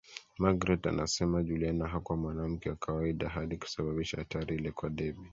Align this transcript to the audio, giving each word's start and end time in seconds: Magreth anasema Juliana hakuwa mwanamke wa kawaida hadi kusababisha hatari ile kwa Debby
Magreth 0.37 0.87
anasema 0.87 1.43
Juliana 1.43 1.87
hakuwa 1.87 2.17
mwanamke 2.17 2.69
wa 2.69 2.75
kawaida 2.75 3.29
hadi 3.29 3.57
kusababisha 3.57 4.17
hatari 4.17 4.55
ile 4.55 4.71
kwa 4.71 4.89
Debby 4.89 5.29